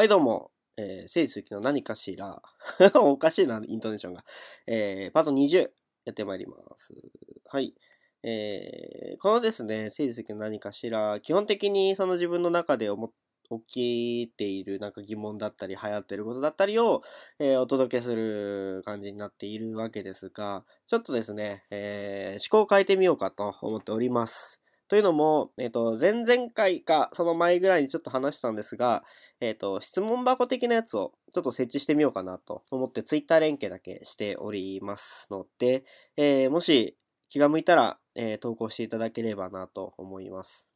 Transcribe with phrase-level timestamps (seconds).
[0.00, 0.50] はい、どうも。
[0.78, 2.40] えー、聖鈴木の何かしら。
[2.96, 4.24] おかしいな、イントネーションが。
[4.66, 5.70] えー、パート20
[6.06, 6.94] やってまいります。
[7.44, 7.74] はい。
[8.22, 13.12] えー、このですね、聖鈴木の何かしら、基本的にその自分の中で思
[13.66, 17.02] 起きているなんか疑問だったり、流行ってることだったりを、
[17.38, 24.59] えー、お届けする感じになっているわけですが、ちょっとですね、えー、思考を変えてみようかと思っております。
[24.90, 29.04] というのも、えっ、ー、と、前々回か、その前ぐらいにちょっと話したんですが、
[29.40, 35.84] えっ、ー、と、質問箱的なやつをちょっと設置してみようかなと思って、ツイッター連携だけしておりますので、
[36.16, 36.96] えー、もし
[37.28, 40.66] 気が向いたら、え投稿していただければなと思います。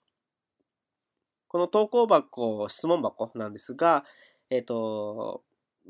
[1.49, 4.05] この投稿箱、質問箱なんですが、
[4.49, 5.43] えっ、と、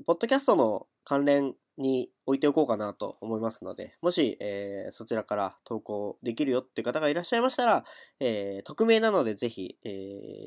[0.06, 7.84] ポッドキャストの関連に置いておこうかなと思いますので、もし、えー、そちらから投稿できるよっていう方がいらっしゃいましたら、
[8.20, 9.88] えー、匿名なのでぜひ、え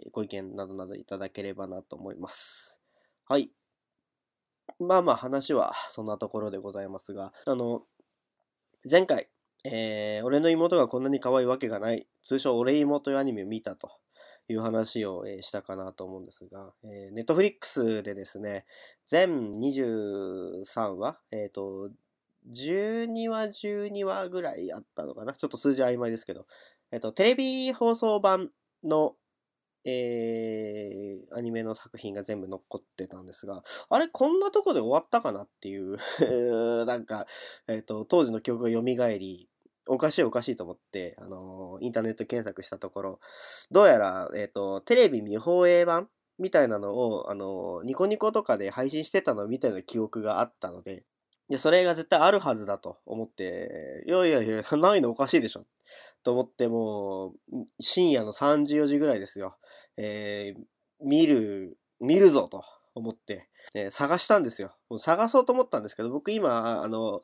[0.07, 2.79] ー、ご意見などなどいただければなと思います。
[3.25, 3.51] はい。
[4.79, 7.83] まあまあ話はそんなところでございますが、あの、
[8.89, 9.29] 前回、
[9.65, 13.91] えー、俺の妹がこんなに可愛いわけがない、通称俺妹というアニメを見たと。
[14.49, 18.65] いう話を、えしたかなと思うんですが、え、ネットフリックスでですね、
[19.07, 20.63] 全23
[20.97, 21.89] 話、えっ、ー、と、
[22.49, 25.33] 12話、12話ぐらいあったのかな？
[25.33, 26.45] ちょっと数字曖昧ですけど、
[26.91, 28.49] えっ、ー、と、テレビ放送版
[28.83, 29.15] の、
[29.83, 35.97] えー、アニメの作品が全部残ってたんですが、あれ、こんなとこで終わったかなっていう
[36.85, 37.25] なんか、
[37.67, 38.81] えっ、ー、と、当時の記憶が蘇
[39.17, 39.49] り、
[39.87, 43.19] おかしいおかしいと思って、あのー、インターネット検索したところ、
[43.71, 51.03] どうやら、えっ、ー、と、テレビ見放映版みたいなのを、あのー、ニコニコとかで配信してたのみたいな記憶があったので、
[51.49, 55.65] で、それが絶対あるはずだと思って、いやいやいや、ないのおかしいでしょ。
[56.23, 57.33] と思ってもう、
[57.79, 59.57] 深夜の3時4時ぐらいですよ。
[59.95, 60.61] えー、
[61.01, 62.63] 見る、見るぞと
[62.95, 64.71] 思って、えー、探したんですよ。
[64.89, 67.21] もう探そうと思ったんですけど、僕今、あの、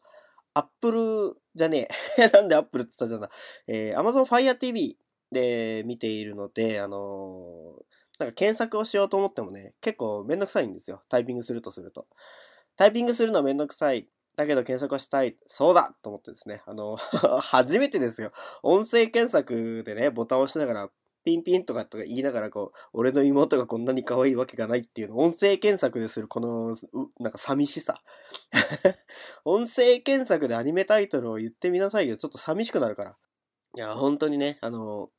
[0.54, 1.88] アップルじゃね
[2.18, 2.28] え。
[2.34, 3.30] なんでアップルって言ったじゃんな。
[3.68, 4.98] えー、Amazon Fire TV
[5.32, 11.04] で見ているので、あのー、なんか検索をしようと思ってもね、結構めんどくさいんですよ。
[11.10, 12.08] タイピングするとすると。
[12.76, 14.08] タイピングするのはめんどくさい。
[14.36, 15.38] だけど検索はしたい。
[15.46, 16.62] そうだと思ってですね。
[16.66, 16.96] あの、
[17.42, 18.32] 初めてですよ。
[18.64, 20.92] 音声検索でね、ボタンを押しながら
[21.24, 26.76] ピンピンとかとか言いながらこう、俺の妹がこんなに可愛いわけがないっていうの音声検索でするこの、
[27.20, 28.02] なんか寂しさ。
[29.46, 32.18] 音声検索でアニメタイトルを言ってみなさいよ。
[32.18, 33.16] ちょっと寂しくなるから。
[33.76, 35.10] いや、本当にね、あの、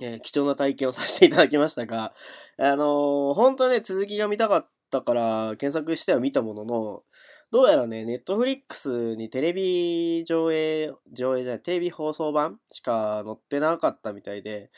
[0.00, 2.14] えー、貴重な体験をさせていただきましたが、
[2.58, 7.02] あのー、本当ね、続きが見たかったから検索しては見たものの、
[7.52, 14.70] どうやらね、ネットフリックスにテレビ上映、上映じゃない、テレビ放送版しか載ってなかったみたいで、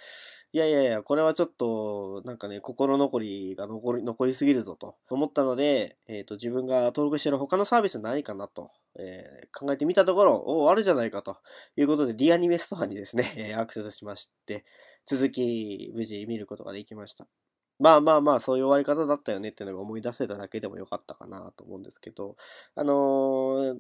[0.52, 8.68] いやいやいや、これはちょっと、なんかね、心残りが残り、残りすぎるぞと思ったので、えっ、ー、と、自分が登録してる他のサービスないかなと、
[8.98, 11.36] えー、考えてみたところ、おあるじゃないかと
[11.76, 14.64] いうことで、D アニメストアにですね、 アクセスしまして、
[15.06, 17.28] 続き、無事見ることができました。
[17.78, 22.36] まあまあまあ、そういう終わり方だったよねっていうのが思い出せただけでもよかったかなと思うんですけど、
[22.76, 23.76] あのー、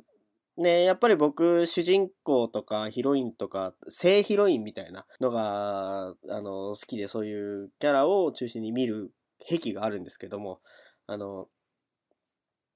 [0.56, 9.12] ねやっぱり僕、主人公とかヒロインとか、正ヒロインみたいなのが、あの好きでそういうキャラを中心に見る
[9.48, 10.60] 癖があるんですけども、
[11.06, 11.48] あの、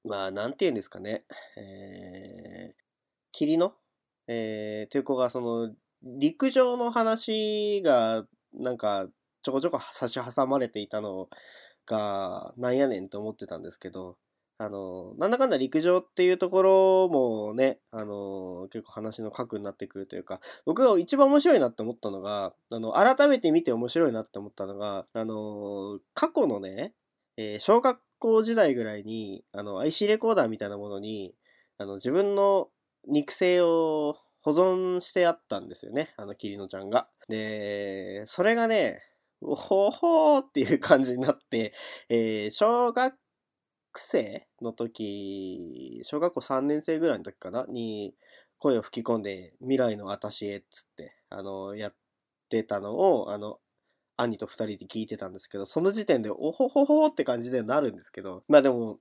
[0.04, 1.24] まあ、なんて言うんですかね、
[1.56, 2.74] えー、
[3.32, 3.74] 霧の、
[4.26, 8.24] えー、という子がその、陸上の話が、
[8.54, 9.08] なんか、
[9.42, 11.28] ちょこちょこ差し挟まれていたの
[11.86, 14.16] が、なんやねんと思ってたんですけど、
[14.60, 26.92] あの、なんだかんだ陸上っていうところもね、あの、結構話の核になってくるというか、僕が一番面白いなって思ったのが、あの、改めて見て面白いなって思ったのが、あの、過去のね、
[27.36, 31.36] えー、小学校時代ぐらいに、あの、IC レコーダーみたいなものに、
[31.78, 32.68] あの、自分の
[33.06, 36.12] 肉声を保存してあったんですよね。
[36.16, 37.06] あの、キリノちゃんが。
[37.28, 39.00] で、それがね、
[39.40, 41.72] ほほーっていう感じになって、
[42.08, 43.14] えー、小学
[43.96, 48.14] 生の時、小学校3年生ぐらいの時かなに、
[48.58, 51.94] 声を吹き込んで、未来の私へっつって、あの、やっ
[52.48, 53.58] てたのを、あの、
[54.16, 58.98] 兄と二人で聞いてたんですけど、その時点で、おほほほって感じでなるんですけど、まあでも、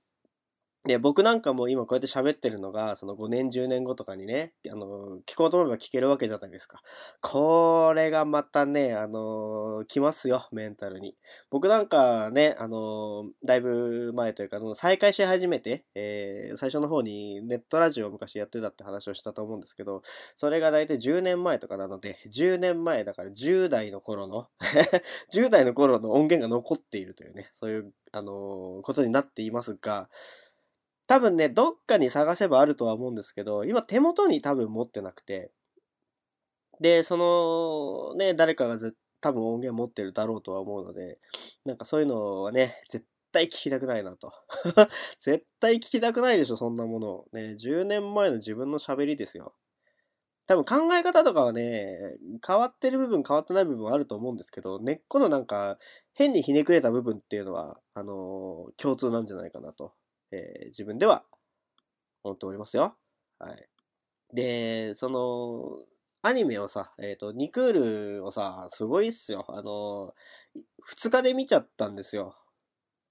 [0.84, 6.80] で、僕なんかも今こうやって喋ってるのが、その5年、10年後とかにね、あの、聞こうと思えば聞けるわけじゃないですか。
[7.20, 11.16] これがまたね、あの、来ますよ、メンタルに。
[11.50, 20.02] 僕なんかね、あの、だいぶ前というか、再開し始めて、えー、最初の方にネットラジオを昔やってたって話をしたと思うんですけど、
[20.36, 24.46] それが大体10年前とかなので、10年前だから10代の頃の
[25.34, 30.08] 10代の頃の音源が残っているというね、そういう、あの、ことになっていますが、
[31.08, 35.50] 多分ね、どっかに探せばあるとは思うんですけど、今手元に多分持ってなくて、
[36.80, 38.78] で、その、ね、誰かが
[39.20, 41.18] 多分音源持ってるだろうとは思うので、
[41.64, 44.32] なんかそういうのはね、絶対聞きたくないなと。
[45.18, 47.24] 絶対聞きたくないでしょ、そんなもの。
[47.32, 49.54] ね、10年前の自分の喋りですよ。
[50.46, 55.78] 多分考え方とかはね、変わってる部分変わってない部分はあると思うんですけど、根っこのなんか
[56.12, 59.94] 変にひねくれた部分っていうのは、あのー、共通なんじゃないかなと
[60.30, 61.24] えー、自分では
[62.22, 62.96] 思っておりますよ。
[63.38, 63.68] はい。
[64.34, 65.84] で、その、
[66.22, 69.44] アニメをさ、えっ、ー、と、2クールをさ、すごいっすよ。
[69.48, 70.14] あの、
[70.90, 72.36] 2日で見ちゃったんですよ。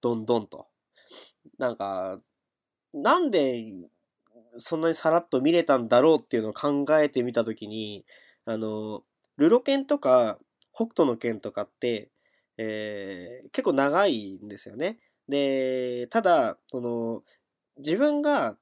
[0.02, 0.68] どんどんと。
[1.58, 2.20] なんか、
[2.94, 3.66] なんで、
[4.60, 8.06] そんなにさらっと見れたんだろうっていうのを考えてみたときに、
[8.46, 9.04] あの、
[9.38, 10.40] ルロケンとか、
[10.74, 12.12] 北斗の剣とかって、
[12.58, 15.00] えー、結構長いんですよね。
[15.30, 17.24] で、ただ、その、
[17.78, 18.58] 自分が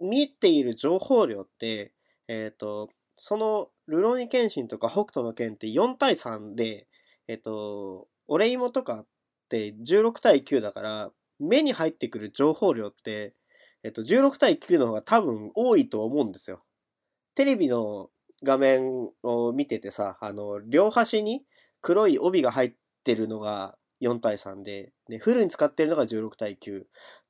[0.00, 1.92] 見ている情報量って、
[2.28, 6.88] えっ、ー、と、その、ルロニケンシンとか北斗の剣って4対3で、
[7.28, 9.06] えっ、ー、と、オレイモとかっ
[9.48, 13.34] て16対9だから、目に入ってくる情報量って、
[13.84, 16.64] えっ、ー、と、16対9の方が多分多いと思うんですよ。
[17.34, 18.10] テレビの
[18.42, 21.44] 画面を見ててさ、あの、両端に
[21.80, 22.72] 黒い帯が入っ
[23.04, 26.84] てるのが4対3で、で、フルに使ってるのが16対9。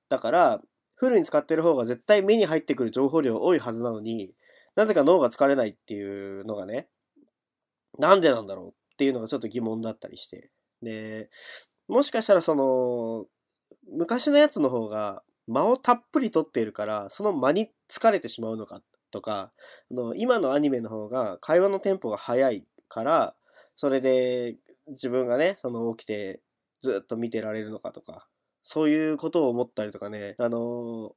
[0.08, 0.60] だから、
[0.94, 4.34] フルに使ってる方が絶対目に入ってくる情報量多いはずなのに、
[4.74, 6.88] なぜか脳が疲れないっていうのがね、
[7.98, 10.50] なんでなんだろうっていうのがちょっと疑問だったりして。
[10.80, 11.28] で、
[11.88, 13.26] もしかしたらその、
[13.90, 18.80] 昔のやつの方が間をたっぷり取っているから、その間に疲れてしまうのか
[19.10, 19.52] とか、
[19.90, 23.36] あの今のアニメの方が会話のテンポが速いから、
[23.74, 24.56] それで
[24.88, 26.40] 自分がね、その起きて
[26.82, 28.28] ずっと見てられるのかとか、
[28.62, 31.12] そういうことを思ったりとかね、あのー、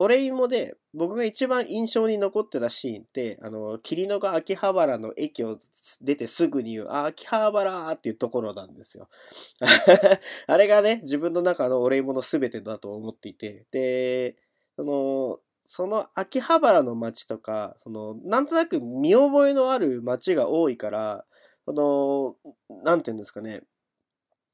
[0.00, 5.58] 俺イモで僕が一番印象に残ってたシーンって、あの、霧のが秋葉原の駅を
[6.00, 9.08] 出てすぐに言う、あ、秋葉原っていうところなんですよ。
[10.48, 14.36] あれがね、自分の中の俺イモの全てだと思っていて、で、
[14.76, 21.24] その、その秋葉原の街とか、その、なんとなく見覚えのある街が多いから、
[21.66, 23.62] その、なんていうんですかね、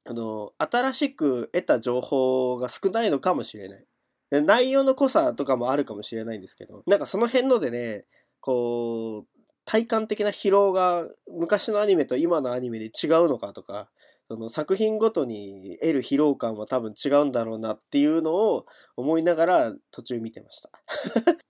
[0.05, 3.85] あの、新しく得た情報が少ないのかもしれない。
[4.31, 8.05] 内容の濃さとかもあるかもしれないんですけど、なんかその辺のでね、
[8.39, 9.27] こう、
[9.65, 12.91] 体感的な疲労が昔のアニメと今のアニメで違う
[13.29, 13.89] のかとか、
[14.29, 18.65] その作品ごとに得る疲労感は多分違うんだろうなっていうのを
[18.95, 20.71] 思いながら途中見てました。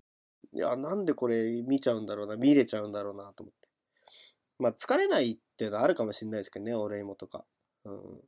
[0.54, 3.70] いや、なんでこれ見ちゃうんだろうな、見れちゃうんだろうなと思って。
[4.58, 7.46] まあ疲れないっていうのはあるかもしれないですけどね、お礼もとか。
[7.86, 8.22] うん。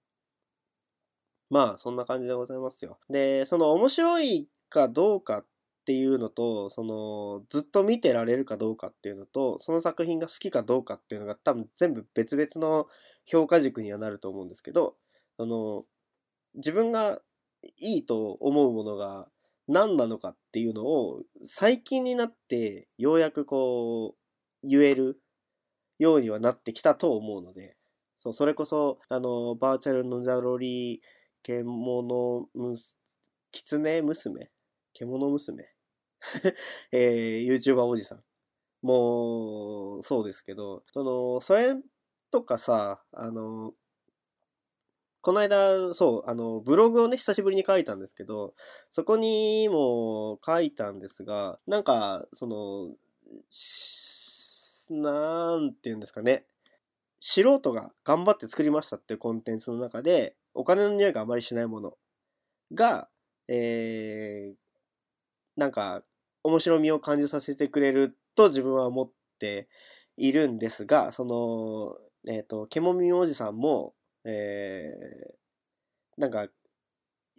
[1.53, 2.97] まあ、そんな感じでございますよ。
[3.09, 5.45] で、その面白いかどうかっ
[5.85, 12.87] ていうのと、その、ずっと見てられるかどうかっていうのと、その作品が好きかどうかっていうのが多分全部別々の
[13.27, 14.95] 評価軸にはなると思うんですけど、
[15.37, 15.85] その、
[16.55, 17.21] 自分が
[17.77, 19.27] いいと思うものが
[19.67, 25.21] 何なのかっていうのを最近になってようやくこう言える
[25.99, 27.77] ようにはなってきたと思うので、
[28.17, 32.97] そう、それこそ、あの、バーチャルのザロリー獣むす、
[33.51, 34.49] 狐娘？
[34.93, 35.65] 獣娘？
[36.91, 38.23] えー、YouTuber おじさん。
[38.81, 41.75] もう、そうですけど、その、それ
[42.31, 43.73] とかさ、あの、
[45.21, 48.53] この間、そう、あの、ブログをね、久しぶりに書いたんですけど、
[48.91, 52.89] そこにも書いたんですが、なんか、その、
[54.89, 56.45] なんて言うんですかね。
[57.25, 61.93] 素人が頑張って作りましたっていうコンテンツの中で、お金の匂いがあまりしないもの
[62.73, 63.07] が、
[63.47, 64.55] えー、
[65.55, 66.03] なんか、
[66.43, 69.69] 面白みを感じさせてくれると自分は思って
[70.17, 71.95] いるんですが、その、
[72.29, 73.93] えっ、ー、と、ケモミおじさんも、
[74.25, 76.49] えー、なんか、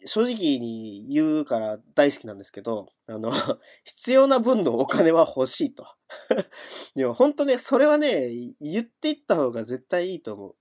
[0.06, 3.30] 正直に言うから大好きなんですけど、あの、
[3.84, 5.86] 必要な分のお金は欲しいと。
[6.94, 10.56] でも本当ね、それはね、言っていった方が絶対いいと思う。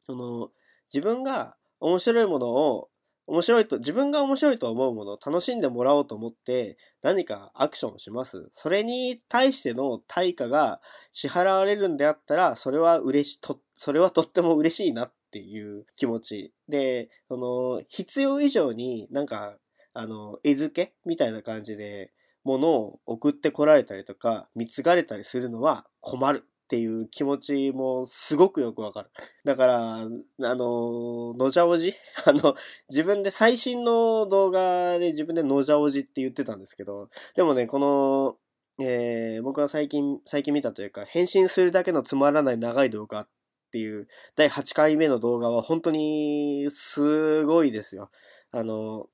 [0.00, 0.50] その、
[0.92, 2.90] 自分が面白いものを
[3.26, 8.48] 面白いと、自分が面白いと思うものを楽しんでもらおうと思って何かアクションをします。
[8.52, 10.80] それに対しての対価が
[11.10, 16.52] 支払われるんであったら、それは嬉し、と、それはとっても嬉しいなっていう気持ち。
[16.68, 19.58] で、その、必要以上になんか、
[19.92, 22.12] あの、絵付けみたいな感じで、
[22.44, 26.44] ものを送ってこられたりとか、貢がれたりするのは困る。
[26.66, 29.10] っていう気持ちもすごくよくわかる。
[29.44, 30.08] だから、あ
[30.40, 31.94] の、のじゃおじ？
[32.26, 32.56] あの、
[32.88, 38.36] 自分で最新の動画で自分でのじゃおじって言ってたんですけど、でもね、この、
[38.84, 43.28] えー、僕は最近、最近見たというか、返信するだけのつまらない長い動画
[43.66, 48.10] っていう第8回目の動画は本当にすごいですよ。
[48.52, 49.06] あの、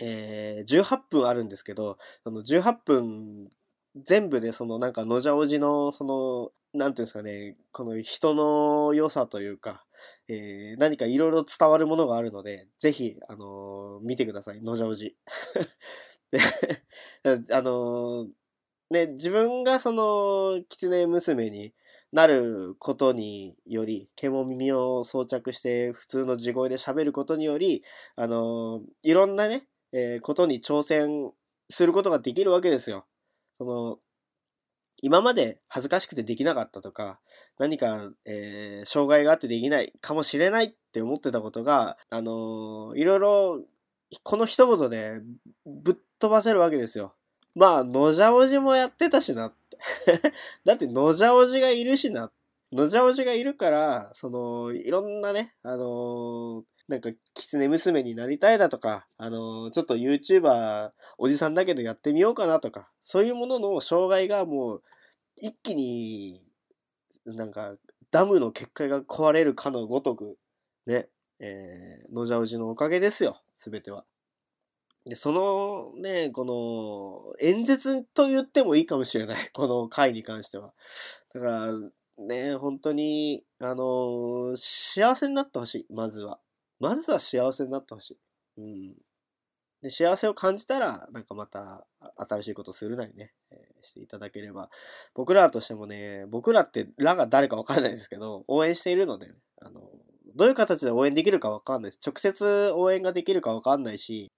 [0.00, 3.50] えー、18分あるんですけど、その18分
[4.04, 9.84] 全部でそのなんかのじゃおじのその、なんていうんですかね、この人の良さというか、
[10.28, 15.16] えー、何かいろいろ伝わるものがあるので、ぜひ、あのー、見てください、のじゃおじ。
[17.24, 18.28] あのー、
[18.90, 21.72] ね、自分がその、狐娘に
[22.16, 27.82] なることにより、毛も耳を装着して普通の地声で喋ることにより、
[28.16, 31.32] あのいろんなね、えことに挑戦
[31.68, 33.04] することができるわけですよ。
[33.58, 33.98] その、
[35.02, 37.20] 今まで恥ずかしくてできなかったとか、
[37.58, 43.60] 何か、えー、障害があってできないかもしれないって思ってたことが、あのー、いろいろ、
[44.22, 45.20] この一言で
[45.66, 47.12] ぶっ飛ばせるわけですよ。
[47.54, 49.65] まあ、のじゃおじもやってたしなって。
[50.64, 52.32] だって、のじゃおじがいるしな。
[52.72, 64.82] のじゃおじがいるから、その、いろんなね、あのーなんか、狐娘になりたいだとか、あのー、ちょっと YouTuber おじさんだけどやってみようかなとか、そういうものの障害がもう、
[65.36, 66.46] 一気に、
[67.24, 67.76] なんか、
[68.12, 70.38] ダムの結界が壊れるかのごとく、
[70.86, 71.08] ね、
[71.40, 74.04] えー、のじゃおじのおかげですよ、すべては。
[75.06, 79.50] で、そのね、この、演説と言ってもいいかもしれない。
[79.54, 80.74] この回に関しては。
[81.32, 81.72] だから、
[82.18, 86.40] ね、本当に、あの、幸せになってほしい、まずは。
[86.80, 88.18] まずは幸せになってほしい。
[88.58, 88.96] うん。
[89.80, 91.86] で、幸せを感じたら、なんかまた、
[92.16, 94.70] 新しいことするなりね、え、していただければ。
[95.14, 99.88] 僕らとしてもね、僕らって、らが誰かわかんないですけど、応援しているので、あの、
[100.34, 102.00] どういう形で応援できるかわかんないです。
[102.04, 104.32] 直接応援ができるかわかんないし、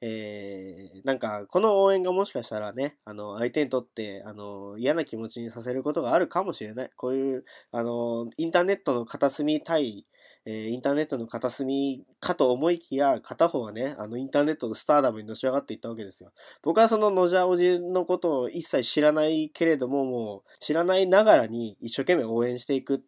[0.00, 6.90] えー、なんか、この応援がもしかしたらね、あの、相手にとって、あの、嫌な気持ちにさせることがあるかもしれない。
[6.96, 10.04] こういう、あの、インターネットの片隅対、
[10.46, 16.32] えー、インターネットの片隅かと思いきや、片方はね、あの、インターネットのスターダムにのし上がっていったわけですよ。
[16.62, 23.04] 僕はそののじゃおじのことを一切知らないけれども、もう、知らないながらに一生懸命応援していく。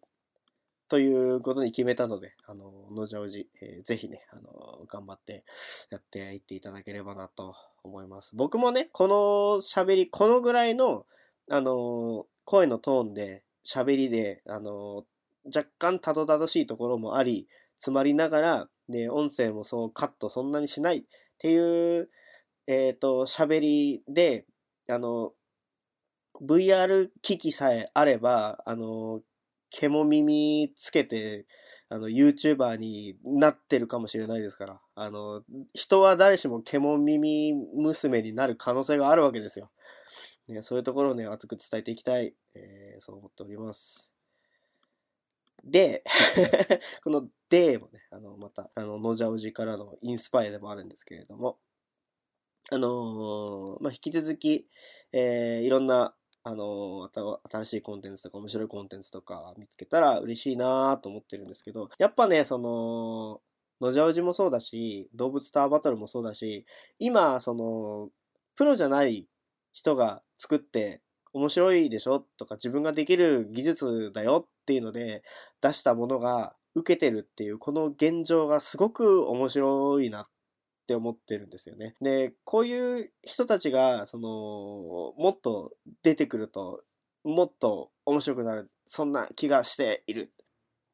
[0.89, 5.43] ということに決めたので、あの、のじゃおじ、えー、ぜひね、あの、頑張って
[5.89, 8.31] やっていっていただければなと思います。
[8.33, 9.15] 僕もね、この
[9.61, 11.05] 喋り、このぐらいの、
[11.49, 15.03] あの、声のトーンで、喋りで、あの、
[15.53, 21.03] 若干たどたどしいところもあり、詰まりながら、で、音声もそうカットそんなにしないっ
[21.37, 22.09] ていう、
[22.65, 24.45] えっ、ー、と、喋りで、
[24.89, 25.33] あの、
[26.41, 29.21] VR 機器さえあれば、あの、
[29.69, 31.45] 毛も耳つけて、
[31.89, 34.81] あの、YouTuber になってるかもしれないですから。
[34.95, 35.43] あの、
[35.73, 39.69] 人は誰しも毛も耳娘になる可能性があるわけですよ。
[40.49, 44.11] ね、そういうところをね、熱く伝えていきたい、えー、そう思っております。
[45.63, 46.03] で、
[47.03, 51.59] このでもね、あの、また、あの、のじゃおじからのインスパイアでもあるんですけれども、
[52.69, 54.67] あのー、まあ、引き続き、
[55.11, 56.15] えー、いろんな、
[56.47, 57.09] あの、
[57.51, 63.41] 新しいコンテンツとか面白いコンテンツとか見つけたら嬉しいなと思ってるんですけど、やっぱね、その、
[63.79, 66.65] のじゃおじもそうだし、動物タワーバトルもそうだし、
[66.99, 68.09] 今、その、
[68.55, 69.27] プロじゃない
[69.71, 71.01] 人が作って
[71.33, 75.23] 面白いでしょとか自分ができる技術だよっていうので
[75.61, 80.25] 出したものが受けてるっていうこの現状がすごく面白いなっ
[80.87, 81.95] って思ってるんですよね。
[81.99, 84.29] で、こういう人たちが、その、
[85.21, 86.81] もっと出てくると、
[87.25, 90.31] もっと面白くなる、そんな気がしている。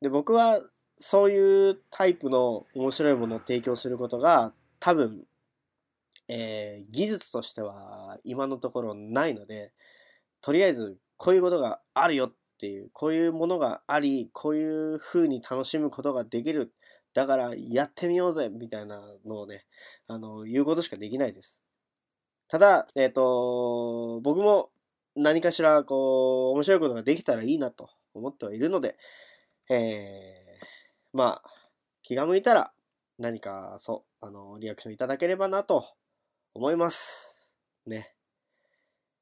[0.02, 0.64] で、僕は
[0.98, 5.26] そういうタイプの面白いものを提供することが多分、
[6.28, 9.74] えー、技術としては今のところないので、
[10.42, 16.74] とりあえずこういうことがあるよっていう、こういうものがあり、こういう風に楽しむことができる。
[17.14, 19.66] だからやってみようぜみたいなのをね、
[20.08, 21.62] あの、言うことしかできないです。
[22.48, 24.72] ただ、えっ、ー、と、僕も
[25.16, 28.98] 何かしら、こう、面白いことができたらいいなと思ってはいるので、
[29.70, 30.66] えー、
[31.14, 31.50] まあ、
[32.02, 32.74] 気が向いたら、
[33.20, 35.86] 何か、そう、あの、リアクションいただければなと
[36.54, 37.52] 思います。
[37.86, 38.13] ね。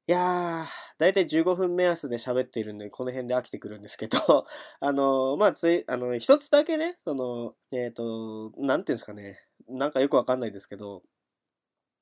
[0.08, 0.66] いやー、
[0.98, 4.18] だいたい15分目安で喋っているんで、この辺で飽きてくるんですけど、
[4.80, 11.04] あの、まあ、つい、あの、一つだけね、その、えっ、ー、と、なんていうんですかね、なんかよくわかんないですけど、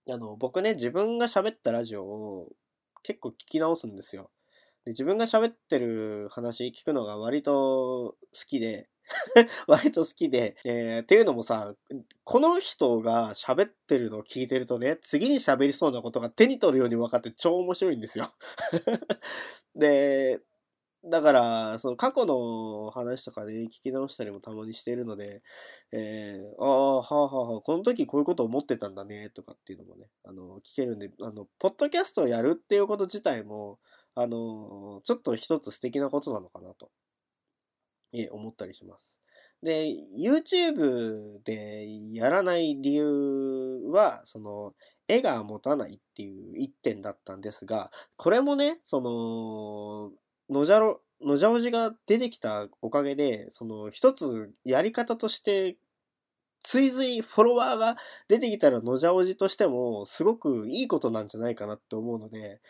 [0.08, 2.48] あの、僕ね、自分が喋ったラジオを
[3.02, 4.30] 結構聞き直すんですよ。
[4.84, 8.16] で自分が喋ってる話聞くのが割と好
[8.48, 8.88] きで
[9.66, 11.74] 割と好きで、えー、っていうのもさ、
[12.24, 18.30] この人が喋ってるのを聞いてるとね、次に喋りそうなことが手に取るように分かって超面白いんですよ
[19.74, 20.40] で、
[21.02, 25.42] だから、その過去の話とかね、聞き直したりもたまにしているので、
[25.92, 33.78] えー、ああ、はあはあはあ、この時こういうこと思ってたんだね、とかっていうのもね、あの、聞けるんで、あの、ポッドキャストをやるっていうこと自体も、
[34.14, 36.90] あの、ちょっと一つ素敵なことなのかなと、
[38.12, 39.18] え思ったりします。
[39.62, 39.88] で、
[40.18, 44.74] YouTube でやらない理由は、その、
[45.06, 50.12] 絵が持たないっていう一点だったんですが、これもね、その、
[50.54, 55.76] のじゃろ、のじゃおじが出てきたおかげで、その一つやり方として、
[56.62, 57.96] 追随フォロワーが
[58.28, 62.60] 出てきたらのじゃおじとしてもすごくいいことなんじゃないかなって思うので、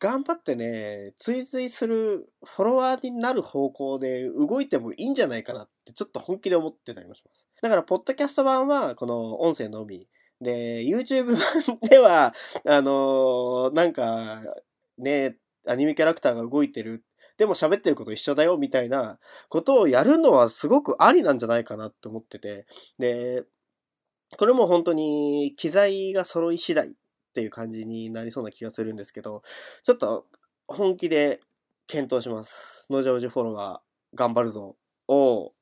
[0.00, 7.48] 頑張ってね、追随するフォロワーになる方向で動いてもいいんじゃないかなってちょっと本気で思ってたりもします。
[7.62, 10.08] だから、ポッドキャスト版はこの音声のみ。
[10.40, 12.34] で、YouTube 版では、
[12.66, 14.42] あのー、なんか、
[14.98, 17.04] ね、アニメキャラクターが動いてる。
[17.36, 22.66] でも喋ってること一緒だよ、みたいなことをやるのはすごくありなんじゃないかなって思ってて。
[22.98, 23.44] で、
[24.36, 26.94] これも本当に機材が揃い次第
[27.28, 29.42] っていう感じになりそうな気がするんですけど、
[29.82, 30.26] ちょっと
[30.66, 31.40] 本気で
[31.86, 32.86] 検討します。
[32.90, 34.76] ノージャオジフォロワー頑張るぞ
[35.08, 35.52] を